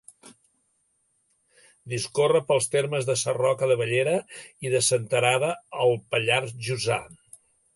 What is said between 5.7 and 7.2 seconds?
al Pallars Jussà.